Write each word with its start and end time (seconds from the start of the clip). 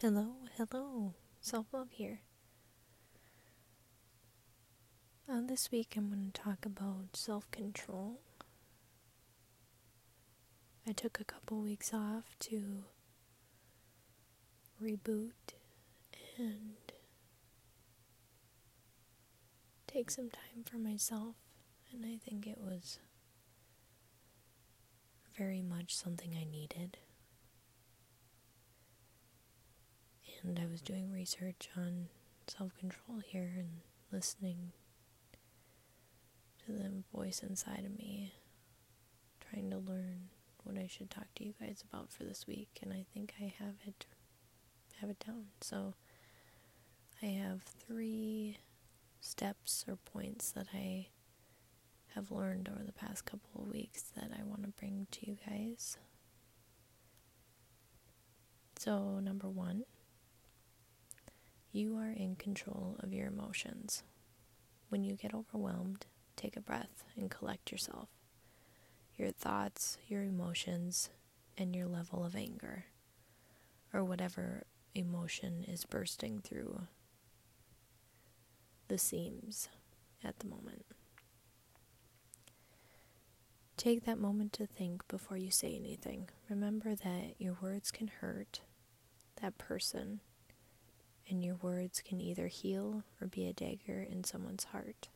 Hello, 0.00 0.28
hello, 0.56 1.14
self 1.40 1.66
love 1.72 1.88
here. 1.90 2.20
Uh, 5.28 5.40
this 5.44 5.72
week 5.72 5.94
I'm 5.96 6.08
going 6.08 6.30
to 6.32 6.40
talk 6.40 6.64
about 6.64 7.16
self 7.16 7.50
control. 7.50 8.20
I 10.86 10.92
took 10.92 11.18
a 11.18 11.24
couple 11.24 11.60
weeks 11.60 11.92
off 11.92 12.36
to 12.40 12.84
reboot 14.80 15.32
and 16.38 16.76
take 19.88 20.12
some 20.12 20.30
time 20.30 20.62
for 20.64 20.78
myself, 20.78 21.34
and 21.92 22.06
I 22.06 22.18
think 22.24 22.46
it 22.46 22.58
was 22.60 23.00
very 25.36 25.60
much 25.60 25.92
something 25.96 26.36
I 26.40 26.44
needed. 26.44 26.98
And 30.42 30.58
I 30.58 30.66
was 30.66 30.80
doing 30.80 31.10
research 31.12 31.68
on 31.76 32.08
self 32.46 32.76
control 32.78 33.18
here 33.24 33.52
and 33.56 33.80
listening 34.12 34.72
to 36.64 36.72
the 36.72 36.90
voice 37.14 37.42
inside 37.42 37.84
of 37.84 37.98
me, 37.98 38.34
trying 39.40 39.70
to 39.70 39.78
learn 39.78 40.28
what 40.64 40.78
I 40.78 40.86
should 40.86 41.10
talk 41.10 41.26
to 41.36 41.44
you 41.44 41.54
guys 41.60 41.82
about 41.90 42.12
for 42.12 42.24
this 42.24 42.46
week, 42.46 42.78
and 42.82 42.92
I 42.92 43.04
think 43.12 43.34
I 43.40 43.52
have 43.58 43.74
it 43.86 44.06
have 45.00 45.10
it 45.10 45.24
down. 45.24 45.46
So 45.60 45.94
I 47.22 47.26
have 47.26 47.62
three 47.62 48.58
steps 49.20 49.84
or 49.88 49.96
points 49.96 50.50
that 50.52 50.68
I 50.74 51.08
have 52.14 52.30
learned 52.30 52.68
over 52.72 52.84
the 52.84 52.92
past 52.92 53.24
couple 53.24 53.62
of 53.62 53.68
weeks 53.68 54.02
that 54.16 54.30
I 54.38 54.42
want 54.44 54.62
to 54.62 54.68
bring 54.68 55.06
to 55.10 55.26
you 55.26 55.36
guys. 55.46 55.98
So, 58.78 59.18
number 59.20 59.48
one, 59.48 59.84
you 61.78 61.96
are 61.96 62.10
in 62.10 62.34
control 62.34 62.96
of 62.98 63.12
your 63.12 63.28
emotions. 63.28 64.02
When 64.88 65.04
you 65.04 65.14
get 65.14 65.32
overwhelmed, 65.32 66.06
take 66.34 66.56
a 66.56 66.60
breath 66.60 67.04
and 67.16 67.30
collect 67.30 67.70
yourself. 67.70 68.08
Your 69.16 69.30
thoughts, 69.30 69.96
your 70.08 70.24
emotions, 70.24 71.10
and 71.56 71.76
your 71.76 71.86
level 71.86 72.24
of 72.24 72.34
anger, 72.34 72.86
or 73.92 74.02
whatever 74.02 74.64
emotion 74.94 75.64
is 75.68 75.84
bursting 75.84 76.40
through 76.40 76.82
the 78.88 78.98
seams 78.98 79.68
at 80.24 80.40
the 80.40 80.48
moment. 80.48 80.84
Take 83.76 84.04
that 84.04 84.18
moment 84.18 84.52
to 84.54 84.66
think 84.66 85.06
before 85.06 85.36
you 85.36 85.52
say 85.52 85.76
anything. 85.76 86.28
Remember 86.50 86.96
that 86.96 87.34
your 87.38 87.56
words 87.62 87.92
can 87.92 88.08
hurt 88.08 88.62
that 89.40 89.58
person, 89.58 90.20
and 91.28 91.44
your 91.44 91.56
words 91.56 92.02
can 92.04 92.20
either 92.20 92.46
heal 92.46 93.04
or 93.20 93.26
be 93.26 93.46
a 93.46 93.52
dagger 93.52 94.02
in 94.02 94.24
someone's 94.24 94.64
heart. 94.64 95.08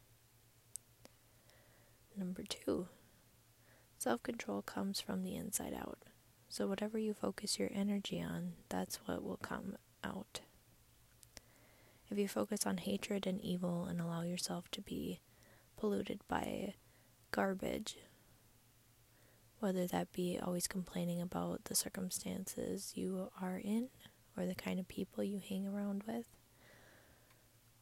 Number 2.16 2.42
two, 2.42 2.88
self 3.98 4.22
control 4.22 4.62
comes 4.62 5.00
from 5.00 5.22
the 5.22 5.34
inside 5.34 5.74
out. 5.74 5.98
So, 6.48 6.66
whatever 6.66 6.98
you 6.98 7.14
focus 7.14 7.58
your 7.58 7.70
energy 7.74 8.20
on, 8.20 8.52
that's 8.68 8.96
what 9.06 9.24
will 9.24 9.38
come 9.38 9.76
out. 10.04 10.40
If 12.10 12.18
you 12.18 12.28
focus 12.28 12.66
on 12.66 12.76
hatred 12.76 13.26
and 13.26 13.40
evil 13.40 13.86
and 13.86 13.98
allow 13.98 14.20
yourself 14.20 14.70
to 14.72 14.82
be 14.82 15.20
polluted 15.78 16.20
by 16.28 16.74
garbage, 17.30 17.96
whether 19.60 19.86
that 19.86 20.12
be 20.12 20.38
always 20.42 20.66
complaining 20.66 21.22
about 21.22 21.64
the 21.64 21.74
circumstances 21.74 22.92
you 22.94 23.30
are 23.40 23.56
in 23.56 23.88
or 24.36 24.46
the 24.46 24.54
kind 24.54 24.80
of 24.80 24.88
people 24.88 25.22
you 25.22 25.40
hang 25.46 25.66
around 25.66 26.02
with, 26.06 26.26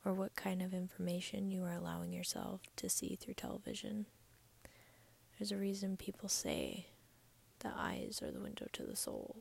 or 0.04 0.12
what 0.12 0.34
kind 0.34 0.62
of 0.62 0.72
information 0.72 1.50
you 1.50 1.64
are 1.64 1.74
allowing 1.74 2.12
yourself 2.12 2.62
to 2.76 2.88
see 2.88 3.16
through 3.16 3.34
television. 3.34 4.06
There's 5.38 5.52
a 5.52 5.56
reason 5.56 5.96
people 5.96 6.28
say 6.28 6.86
the 7.60 7.72
eyes 7.76 8.20
are 8.22 8.30
the 8.30 8.40
window 8.40 8.66
to 8.72 8.82
the 8.82 8.96
soul. 8.96 9.36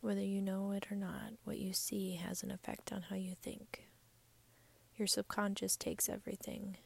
Whether 0.00 0.22
you 0.22 0.40
know 0.40 0.72
it 0.72 0.86
or 0.90 0.96
not, 0.96 1.32
what 1.44 1.58
you 1.58 1.72
see 1.72 2.14
has 2.14 2.42
an 2.42 2.50
effect 2.50 2.92
on 2.92 3.02
how 3.10 3.16
you 3.16 3.34
think. 3.42 3.84
Your 4.96 5.08
subconscious 5.08 5.76
takes 5.76 6.08
everything 6.08 6.76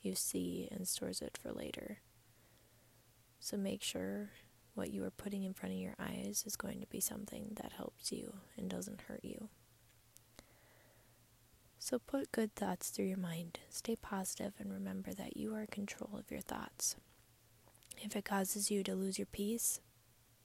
you 0.00 0.14
see 0.14 0.68
and 0.70 0.88
stores 0.88 1.20
it 1.20 1.38
for 1.40 1.52
later. 1.52 1.98
So 3.38 3.56
make 3.56 3.82
sure 3.82 4.30
what 4.80 4.94
you 4.94 5.04
are 5.04 5.10
putting 5.10 5.44
in 5.44 5.52
front 5.52 5.74
of 5.74 5.78
your 5.78 5.94
eyes 6.00 6.42
is 6.46 6.56
going 6.56 6.80
to 6.80 6.86
be 6.86 7.00
something 7.00 7.52
that 7.56 7.72
helps 7.76 8.10
you 8.10 8.32
and 8.56 8.70
doesn't 8.70 9.02
hurt 9.02 9.22
you. 9.22 9.50
So 11.78 11.98
put 11.98 12.32
good 12.32 12.54
thoughts 12.54 12.88
through 12.88 13.04
your 13.04 13.18
mind. 13.18 13.60
Stay 13.68 13.94
positive 13.94 14.54
and 14.58 14.72
remember 14.72 15.12
that 15.12 15.36
you 15.36 15.54
are 15.54 15.60
in 15.60 15.66
control 15.66 16.18
of 16.18 16.30
your 16.30 16.40
thoughts. 16.40 16.96
If 17.98 18.16
it 18.16 18.24
causes 18.24 18.70
you 18.70 18.82
to 18.84 18.94
lose 18.94 19.18
your 19.18 19.26
peace, 19.26 19.80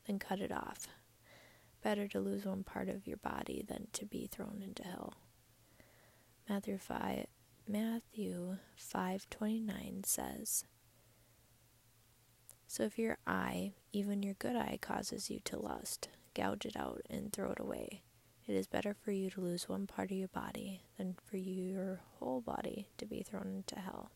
then 0.06 0.19
cut 0.19 0.41
it 0.41 0.52
off. 0.52 0.90
Better 1.81 2.06
to 2.09 2.19
lose 2.19 2.46
one 2.46 2.66
part 2.66 2.90
of 2.90 3.07
your 3.07 3.17
body 3.17 3.63
than 3.66 3.88
to 3.94 4.06
be 4.06 4.28
thrown 4.28 4.62
into 4.62 4.84
hell. 4.84 5.13
Matthew 6.50 6.78
5 6.78 7.28
Matthew 7.69 8.57
5:29 8.78 10.06
says, 10.06 10.66
So 12.67 12.83
if 12.83 12.97
your 12.97 13.17
eye, 13.25 13.73
even 13.93 14.23
your 14.23 14.33
good 14.35 14.55
eye 14.55 14.79
causes 14.81 15.29
you 15.29 15.39
to 15.45 15.59
lust, 15.59 16.09
gouge 16.33 16.65
it 16.65 16.75
out 16.75 17.01
and 17.09 17.31
throw 17.31 17.51
it 17.51 17.59
away. 17.59 18.01
It 18.47 18.53
is 18.53 18.67
better 18.67 18.93
for 18.93 19.11
you 19.11 19.29
to 19.31 19.41
lose 19.41 19.69
one 19.69 19.87
part 19.87 20.11
of 20.11 20.17
your 20.17 20.27
body 20.27 20.81
than 20.97 21.15
for 21.25 21.37
your 21.37 22.01
whole 22.19 22.41
body 22.41 22.89
to 22.97 23.05
be 23.05 23.23
thrown 23.23 23.47
into 23.47 23.79
hell. 23.79 24.11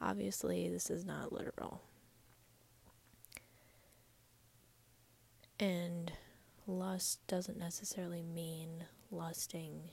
Obviously, 0.00 0.68
this 0.68 0.90
is 0.90 1.04
not 1.04 1.32
literal. 1.32 1.80
And 5.58 6.12
lust 6.68 7.26
doesn't 7.26 7.58
necessarily 7.58 8.22
mean 8.22 8.84
lusting 9.10 9.90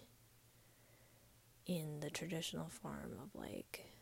in 1.66 2.02
the 2.02 2.12
traditional 2.12 2.70
form 2.70 3.14
of 3.24 3.34
like 3.34 3.95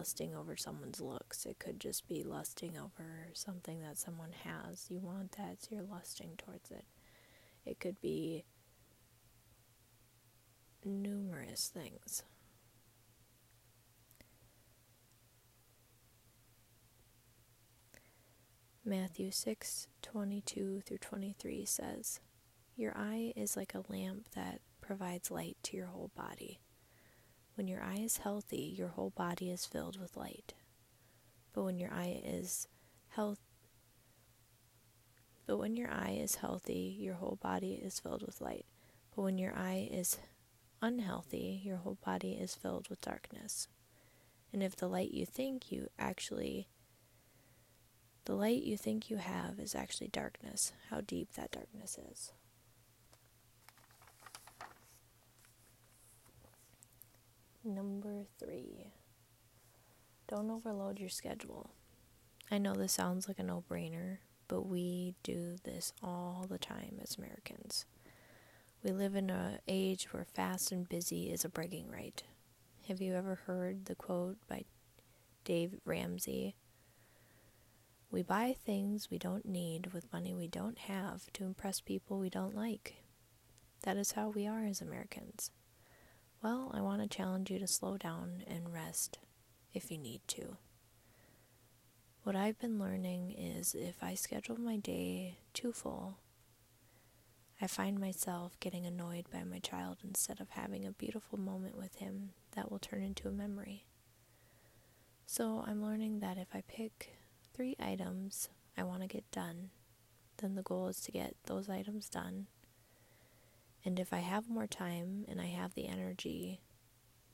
lusting 0.00 0.34
over 0.34 0.56
someone's 0.56 0.98
looks. 0.98 1.44
It 1.44 1.58
could 1.58 1.78
just 1.78 2.08
be 2.08 2.22
lusting 2.22 2.72
over 2.78 3.28
something 3.34 3.82
that 3.82 3.98
someone 3.98 4.32
has. 4.44 4.86
You 4.88 4.98
want 4.98 5.32
that, 5.32 5.60
so 5.60 5.68
you're 5.72 5.84
lusting 5.84 6.30
towards 6.38 6.70
it. 6.70 6.86
It 7.66 7.78
could 7.78 8.00
be 8.00 8.46
numerous 10.82 11.68
things. 11.68 12.22
Matthew 18.82 19.30
6 19.30 19.86
22 20.00 20.80
through 20.86 20.96
23 20.96 21.66
says, 21.66 22.20
Your 22.74 22.96
eye 22.96 23.34
is 23.36 23.54
like 23.54 23.74
a 23.74 23.84
lamp 23.92 24.30
that 24.34 24.62
provides 24.80 25.30
light 25.30 25.58
to 25.64 25.76
your 25.76 25.88
whole 25.88 26.10
body. 26.16 26.58
When 27.60 27.68
your 27.68 27.82
eye 27.82 28.00
is 28.02 28.16
healthy, 28.16 28.74
your 28.74 28.88
whole 28.88 29.10
body 29.10 29.50
is 29.50 29.66
filled 29.66 30.00
with 30.00 30.16
light. 30.16 30.54
But 31.52 31.64
when 31.64 31.78
your 31.78 31.92
eye 31.92 32.22
is 32.24 32.66
health 33.08 33.38
but 35.46 35.58
when 35.58 35.76
your 35.76 35.90
eye 35.90 36.18
is 36.18 36.36
healthy, 36.36 36.96
your 36.98 37.16
whole 37.16 37.38
body 37.42 37.74
is 37.74 38.00
filled 38.00 38.24
with 38.24 38.40
light. 38.40 38.64
But 39.14 39.24
when 39.24 39.36
your 39.36 39.54
eye 39.54 39.90
is 39.92 40.16
unhealthy, 40.80 41.60
your 41.62 41.76
whole 41.76 41.98
body 42.02 42.32
is 42.32 42.54
filled 42.54 42.88
with 42.88 43.02
darkness. 43.02 43.68
And 44.54 44.62
if 44.62 44.74
the 44.74 44.88
light 44.88 45.10
you 45.12 45.26
think 45.26 45.70
you 45.70 45.88
actually 45.98 46.66
the 48.24 48.36
light 48.36 48.62
you 48.62 48.78
think 48.78 49.10
you 49.10 49.18
have 49.18 49.60
is 49.60 49.74
actually 49.74 50.08
darkness, 50.08 50.72
how 50.88 51.02
deep 51.02 51.34
that 51.34 51.50
darkness 51.50 51.98
is. 52.10 52.32
Number 57.64 58.24
three, 58.38 58.94
don't 60.26 60.50
overload 60.50 60.98
your 60.98 61.10
schedule. 61.10 61.70
I 62.50 62.56
know 62.56 62.74
this 62.74 62.92
sounds 62.92 63.28
like 63.28 63.38
a 63.38 63.42
no 63.42 63.64
brainer, 63.70 64.18
but 64.48 64.66
we 64.66 65.14
do 65.22 65.56
this 65.62 65.92
all 66.02 66.46
the 66.48 66.58
time 66.58 66.98
as 67.02 67.18
Americans. 67.18 67.84
We 68.82 68.92
live 68.92 69.14
in 69.14 69.28
an 69.28 69.58
age 69.68 70.08
where 70.10 70.24
fast 70.24 70.72
and 70.72 70.88
busy 70.88 71.30
is 71.30 71.44
a 71.44 71.50
bragging 71.50 71.90
right. 71.90 72.22
Have 72.88 73.02
you 73.02 73.14
ever 73.14 73.34
heard 73.46 73.84
the 73.84 73.94
quote 73.94 74.38
by 74.48 74.64
Dave 75.44 75.74
Ramsey? 75.84 76.56
We 78.10 78.22
buy 78.22 78.56
things 78.64 79.10
we 79.10 79.18
don't 79.18 79.44
need 79.44 79.92
with 79.92 80.12
money 80.14 80.34
we 80.34 80.48
don't 80.48 80.78
have 80.78 81.30
to 81.34 81.44
impress 81.44 81.80
people 81.80 82.18
we 82.18 82.30
don't 82.30 82.56
like. 82.56 83.04
That 83.82 83.98
is 83.98 84.12
how 84.12 84.30
we 84.30 84.46
are 84.46 84.64
as 84.64 84.80
Americans. 84.80 85.50
Well, 86.42 86.70
I 86.72 86.80
want 86.80 87.02
to 87.02 87.16
challenge 87.16 87.50
you 87.50 87.58
to 87.58 87.66
slow 87.66 87.98
down 87.98 88.44
and 88.46 88.72
rest 88.72 89.18
if 89.74 89.90
you 89.90 89.98
need 89.98 90.22
to. 90.28 90.56
What 92.22 92.34
I've 92.34 92.58
been 92.58 92.78
learning 92.78 93.32
is 93.32 93.74
if 93.74 94.02
I 94.02 94.14
schedule 94.14 94.58
my 94.58 94.78
day 94.78 95.36
too 95.52 95.72
full, 95.72 96.16
I 97.60 97.66
find 97.66 98.00
myself 98.00 98.58
getting 98.58 98.86
annoyed 98.86 99.26
by 99.30 99.44
my 99.44 99.58
child 99.58 99.98
instead 100.02 100.40
of 100.40 100.48
having 100.50 100.86
a 100.86 100.92
beautiful 100.92 101.38
moment 101.38 101.76
with 101.76 101.96
him 101.96 102.30
that 102.52 102.70
will 102.70 102.78
turn 102.78 103.02
into 103.02 103.28
a 103.28 103.32
memory. 103.32 103.84
So 105.26 105.62
I'm 105.66 105.84
learning 105.84 106.20
that 106.20 106.38
if 106.38 106.48
I 106.54 106.62
pick 106.66 107.16
three 107.52 107.76
items 107.78 108.48
I 108.78 108.84
want 108.84 109.02
to 109.02 109.08
get 109.08 109.30
done, 109.30 109.70
then 110.38 110.54
the 110.54 110.62
goal 110.62 110.88
is 110.88 111.00
to 111.02 111.12
get 111.12 111.36
those 111.44 111.68
items 111.68 112.08
done. 112.08 112.46
And 113.84 113.98
if 113.98 114.12
I 114.12 114.18
have 114.18 114.48
more 114.48 114.66
time 114.66 115.24
and 115.28 115.40
I 115.40 115.46
have 115.46 115.74
the 115.74 115.86
energy, 115.86 116.60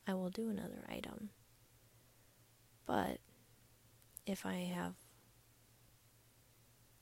I 0.07 0.15
will 0.15 0.31
do 0.31 0.49
another 0.49 0.85
item. 0.89 1.31
But 2.87 3.19
if 4.27 4.47
I 4.47 4.71
have 4.75 4.95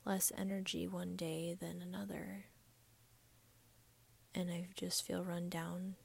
less 0.07 0.33
energy 0.37 0.87
one 0.87 1.17
day 1.17 1.57
than 1.59 1.83
another, 1.83 2.47
and 4.35 4.51
I 4.51 4.69
just 4.75 5.07
feel 5.07 5.25
run 5.25 5.49
down, 5.49 5.97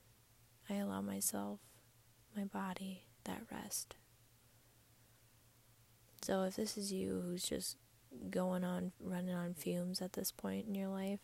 I 0.69 0.75
allow 0.75 1.01
myself, 1.01 1.59
my 2.35 2.44
body, 2.44 3.06
that 3.24 3.42
rest. 3.51 3.95
So 6.21 6.44
if 6.44 6.57
this 6.57 6.77
is 6.77 6.92
you 6.92 7.24
who's 7.25 7.44
just 7.44 7.77
going 8.30 8.63
on, 8.63 8.92
running 9.00 9.33
on 9.33 9.53
fumes 9.53 10.01
at 10.01 10.13
this 10.13 10.31
point 10.31 10.68
in 10.68 10.75
your 10.75 10.89
life, 10.89 11.21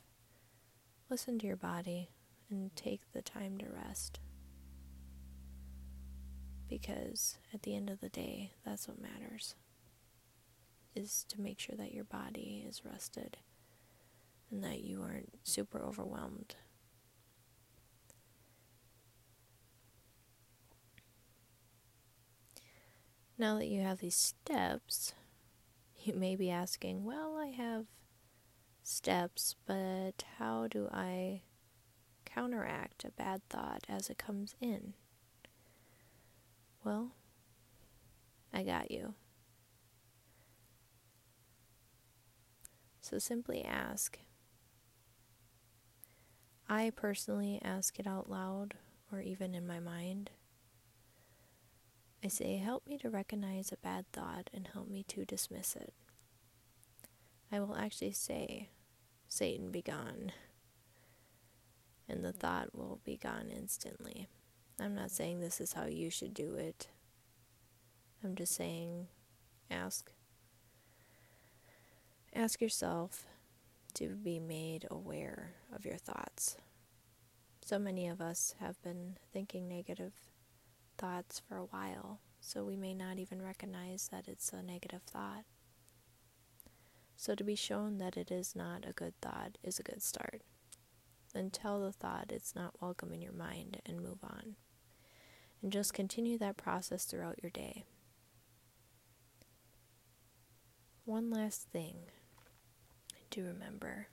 listen 1.10 1.40
to 1.40 1.48
your 1.48 1.56
body 1.56 2.10
and 2.50 2.76
take 2.76 3.02
the 3.14 3.22
time 3.22 3.58
to 3.58 3.66
rest. 3.68 4.20
Because 6.68 7.38
at 7.54 7.64
the 7.64 7.76
end 7.76 7.90
of 7.90 8.02
the 8.02 8.10
day, 8.10 8.54
that's 8.66 8.88
what 8.88 9.02
matters. 9.02 9.56
Is 10.96 11.26
to 11.30 11.42
make 11.42 11.60
sure 11.60 11.76
that 11.76 11.94
your 11.94 12.06
body 12.06 12.66
is 12.68 12.84
rested 12.86 13.38
and 14.50 14.64
that 14.64 14.82
you 14.84 15.02
aren't 15.02 15.34
super 15.44 15.84
overwhelmed 15.84 16.56
Now 23.38 23.58
that 23.58 23.68
you 23.68 23.82
have 23.82 24.00
these 24.00 24.16
steps, 24.16 25.14
you 26.04 26.14
may 26.14 26.38
be 26.38 26.50
asking, 26.50 27.04
well, 27.04 27.36
I 27.38 27.48
have 27.48 27.86
steps, 28.86 29.56
but 29.66 30.24
how 30.38 30.68
do 30.68 30.88
I 30.92 31.42
counteract 32.26 33.04
a 33.04 33.12
bad 33.12 33.42
thought 33.50 33.84
as 33.90 34.10
it 34.10 34.18
comes 34.18 34.56
in? 34.62 34.94
Well, 36.84 37.12
I 38.54 38.64
got 38.64 38.92
you. 38.92 39.16
So 43.02 43.20
simply 43.20 43.64
ask. 43.64 44.20
I 46.68 46.92
personally 46.96 47.60
ask 47.64 48.00
it 48.00 48.08
out 48.08 48.30
loud 48.30 48.76
or 49.12 49.22
even 49.22 49.54
in 49.54 49.68
my 49.68 49.80
mind. 49.80 50.32
I 52.24 52.28
say, 52.28 52.58
Help 52.58 52.88
me 52.88 52.98
to 53.00 53.10
recognize 53.10 53.72
a 53.72 53.78
bad 53.78 54.06
thought 54.12 54.50
and 54.54 54.68
help 54.74 54.90
me 54.90 55.04
to 55.10 55.26
dismiss 55.26 55.76
it. 55.76 55.94
I 57.52 57.60
will 57.60 57.76
actually 57.76 58.12
say, 58.12 58.70
Satan 59.28 59.72
be 59.72 59.82
gone. 59.82 60.32
And 62.08 62.24
the 62.24 62.34
thought 62.34 62.76
will 62.76 63.00
be 63.04 63.18
gone 63.18 63.50
instantly. 63.56 64.28
I'm 64.80 64.96
not 64.96 65.12
saying 65.12 65.40
this 65.40 65.62
is 65.62 65.74
how 65.74 65.86
you 65.86 66.10
should 66.10 66.34
do 66.34 66.56
it. 66.56 66.88
I'm 68.24 68.36
just 68.36 68.56
saying, 68.56 69.08
ask. 69.72 70.12
Ask 72.34 72.62
yourself 72.62 73.26
to 73.96 74.10
be 74.10 74.40
made 74.40 74.86
aware 74.92 75.54
of 75.74 75.86
your 75.86 75.98
thoughts. 75.98 76.58
So 77.64 77.80
many 77.80 78.08
of 78.08 78.22
us 78.22 78.56
have 78.60 78.82
been 78.84 79.18
thinking 79.34 79.68
negative 79.68 80.14
thoughts 80.98 81.42
for 81.48 81.56
a 81.58 81.66
while, 81.66 82.20
so 82.40 82.64
we 82.64 82.76
may 82.76 82.94
not 82.94 83.18
even 83.18 83.42
recognize 83.42 84.10
that 84.12 84.28
it's 84.28 84.52
a 84.52 84.62
negative 84.62 85.02
thought. 85.04 85.46
So, 87.18 87.34
to 87.36 87.44
be 87.44 87.56
shown 87.56 87.98
that 87.98 88.18
it 88.18 88.30
is 88.30 88.56
not 88.56 88.86
a 88.88 88.94
good 88.94 89.14
thought 89.22 89.58
is 89.64 89.80
a 89.80 89.84
good 89.84 90.04
start. 90.04 90.42
Then 91.34 91.50
tell 91.50 91.82
the 91.82 91.92
thought 91.92 92.32
it's 92.32 92.56
not 92.56 92.82
welcome 92.82 93.14
in 93.14 93.22
your 93.22 93.34
mind 93.34 93.82
and 93.86 94.02
move 94.02 94.20
on. 94.24 94.56
And 95.62 95.72
just 95.72 95.94
continue 95.94 96.38
that 96.38 96.58
process 96.58 97.06
throughout 97.06 97.42
your 97.42 97.50
day. 97.50 97.84
One 101.06 101.30
last 101.30 101.70
thing 101.70 101.98
to 103.32 103.44
remember 103.44 104.08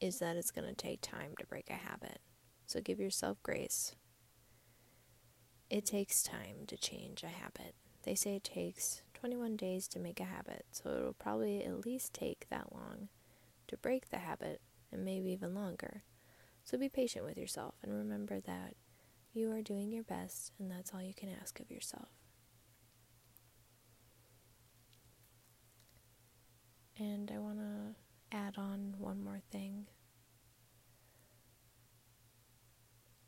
is 0.00 0.18
that 0.18 0.36
it's 0.36 0.50
going 0.50 0.68
to 0.68 0.74
take 0.74 1.00
time 1.00 1.34
to 1.38 1.46
break 1.46 1.70
a 1.70 1.74
habit. 1.74 2.20
So 2.66 2.80
give 2.80 3.00
yourself 3.00 3.42
grace. 3.42 3.94
It 5.68 5.86
takes 5.86 6.22
time 6.22 6.66
to 6.68 6.76
change 6.76 7.22
a 7.22 7.28
habit. 7.28 7.74
They 8.02 8.14
say 8.14 8.36
it 8.36 8.44
takes 8.44 9.02
21 9.14 9.56
days 9.56 9.86
to 9.88 9.98
make 9.98 10.20
a 10.20 10.24
habit, 10.24 10.64
so 10.72 10.90
it'll 10.90 11.12
probably 11.12 11.64
at 11.64 11.84
least 11.84 12.14
take 12.14 12.46
that 12.48 12.72
long 12.72 13.08
to 13.68 13.76
break 13.76 14.08
the 14.08 14.18
habit 14.18 14.60
and 14.90 15.04
maybe 15.04 15.30
even 15.30 15.54
longer. 15.54 16.02
So 16.64 16.78
be 16.78 16.88
patient 16.88 17.24
with 17.24 17.36
yourself 17.36 17.74
and 17.82 17.92
remember 17.92 18.40
that 18.40 18.74
you 19.32 19.52
are 19.52 19.62
doing 19.62 19.92
your 19.92 20.02
best 20.02 20.52
and 20.58 20.70
that's 20.70 20.92
all 20.92 21.02
you 21.02 21.14
can 21.14 21.28
ask 21.40 21.60
of 21.60 21.70
yourself. 21.70 22.08
And 26.98 27.30
I 27.34 27.38
want 27.38 27.58
to 27.58 28.36
add 28.36 28.58
on 28.58 28.94
one 28.98 29.22
more 29.22 29.40
thing. 29.50 29.86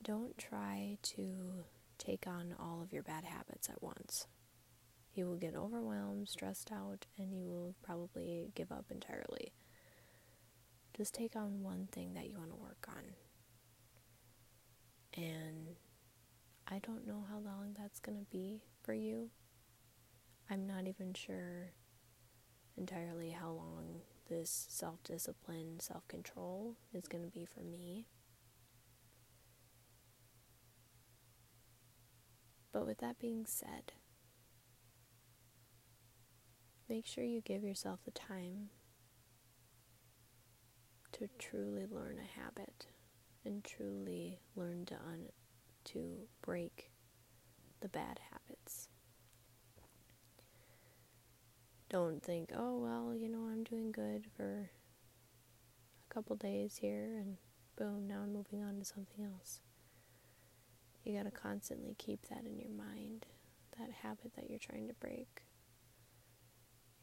Don't 0.02 0.36
try 0.36 0.98
to 1.02 1.64
take 1.96 2.26
on 2.26 2.54
all 2.58 2.82
of 2.82 2.92
your 2.92 3.02
bad 3.02 3.24
habits 3.24 3.68
at 3.68 3.82
once. 3.82 4.26
You 5.14 5.26
will 5.26 5.36
get 5.36 5.54
overwhelmed, 5.54 6.28
stressed 6.28 6.72
out, 6.72 7.06
and 7.18 7.32
you 7.34 7.44
will 7.44 7.74
probably 7.82 8.50
give 8.54 8.72
up 8.72 8.86
entirely. 8.90 9.52
Just 10.96 11.14
take 11.14 11.36
on 11.36 11.62
one 11.62 11.88
thing 11.92 12.14
that 12.14 12.28
you 12.28 12.38
want 12.38 12.50
to 12.50 12.56
work 12.56 12.86
on. 12.88 13.02
And 15.22 15.76
I 16.66 16.78
don't 16.78 17.06
know 17.06 17.24
how 17.28 17.38
long 17.38 17.76
that's 17.78 18.00
going 18.00 18.18
to 18.18 18.30
be 18.30 18.62
for 18.82 18.94
you. 18.94 19.28
I'm 20.50 20.66
not 20.66 20.86
even 20.86 21.12
sure 21.12 21.72
entirely 22.76 23.30
how 23.30 23.50
long 23.50 24.00
this 24.28 24.66
self 24.70 25.02
discipline, 25.04 25.80
self 25.80 26.06
control 26.08 26.76
is 26.94 27.06
going 27.08 27.24
to 27.24 27.30
be 27.30 27.44
for 27.44 27.60
me. 27.60 28.06
But 32.72 32.86
with 32.86 32.98
that 32.98 33.18
being 33.18 33.44
said, 33.46 33.92
make 36.92 37.06
sure 37.06 37.24
you 37.24 37.40
give 37.40 37.64
yourself 37.64 38.00
the 38.04 38.10
time 38.10 38.68
to 41.10 41.26
truly 41.38 41.86
learn 41.90 42.18
a 42.18 42.40
habit 42.40 42.84
and 43.46 43.64
truly 43.64 44.38
learn 44.56 44.84
to 44.84 44.94
un- 44.96 45.32
to 45.84 46.28
break 46.42 46.90
the 47.80 47.88
bad 47.88 48.20
habits. 48.30 48.90
Don't 51.88 52.22
think, 52.22 52.50
oh, 52.54 52.76
well, 52.76 53.14
you 53.14 53.30
know, 53.30 53.48
I'm 53.50 53.64
doing 53.64 53.90
good 53.90 54.26
for 54.36 54.68
a 56.10 56.14
couple 56.14 56.36
days 56.36 56.76
here 56.76 57.16
and 57.18 57.38
boom, 57.78 58.06
now 58.06 58.20
I'm 58.22 58.34
moving 58.34 58.62
on 58.62 58.78
to 58.80 58.84
something 58.84 59.24
else. 59.24 59.60
You 61.04 61.16
got 61.16 61.24
to 61.24 61.30
constantly 61.30 61.94
keep 61.96 62.28
that 62.28 62.44
in 62.44 62.58
your 62.58 62.70
mind, 62.70 63.24
that 63.78 63.88
habit 64.02 64.32
that 64.36 64.50
you're 64.50 64.58
trying 64.58 64.88
to 64.88 64.94
break. 65.00 65.44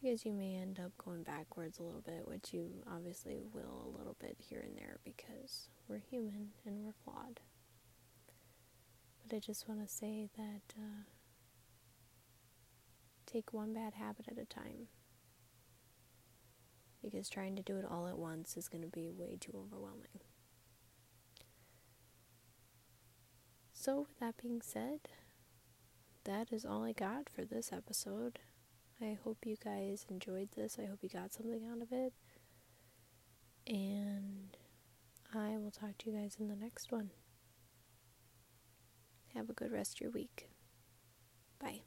Because 0.00 0.24
you 0.24 0.32
may 0.32 0.56
end 0.56 0.80
up 0.80 0.92
going 1.04 1.22
backwards 1.24 1.78
a 1.78 1.82
little 1.82 2.00
bit, 2.00 2.26
which 2.26 2.54
you 2.54 2.70
obviously 2.90 3.42
will 3.52 3.84
a 3.84 3.98
little 3.98 4.16
bit 4.18 4.36
here 4.38 4.60
and 4.60 4.76
there 4.76 4.98
because 5.04 5.68
we're 5.88 5.98
human 5.98 6.52
and 6.64 6.84
we're 6.84 6.94
flawed. 7.04 7.40
But 9.22 9.36
I 9.36 9.40
just 9.40 9.68
want 9.68 9.86
to 9.86 9.92
say 9.92 10.28
that. 10.36 10.74
Uh, 10.74 11.04
Take 13.32 13.52
one 13.52 13.72
bad 13.72 13.94
habit 13.94 14.26
at 14.28 14.38
a 14.38 14.44
time. 14.44 14.88
Because 17.00 17.28
trying 17.28 17.54
to 17.54 17.62
do 17.62 17.76
it 17.76 17.84
all 17.88 18.08
at 18.08 18.18
once 18.18 18.56
is 18.56 18.68
going 18.68 18.82
to 18.82 18.88
be 18.88 19.08
way 19.08 19.38
too 19.40 19.52
overwhelming. 19.54 20.20
So, 23.72 24.00
with 24.00 24.18
that 24.18 24.36
being 24.42 24.60
said, 24.60 25.00
that 26.24 26.52
is 26.52 26.64
all 26.64 26.82
I 26.82 26.92
got 26.92 27.28
for 27.30 27.44
this 27.44 27.72
episode. 27.72 28.40
I 29.02 29.18
hope 29.24 29.38
you 29.46 29.56
guys 29.62 30.04
enjoyed 30.10 30.50
this. 30.56 30.78
I 30.78 30.86
hope 30.86 30.98
you 31.02 31.08
got 31.08 31.32
something 31.32 31.62
out 31.70 31.80
of 31.80 31.88
it. 31.90 32.12
And 33.66 34.56
I 35.34 35.56
will 35.56 35.70
talk 35.70 35.96
to 35.98 36.10
you 36.10 36.16
guys 36.16 36.36
in 36.38 36.48
the 36.48 36.56
next 36.56 36.92
one. 36.92 37.10
Have 39.34 39.48
a 39.48 39.54
good 39.54 39.72
rest 39.72 39.96
of 39.96 40.00
your 40.02 40.10
week. 40.10 40.48
Bye. 41.58 41.82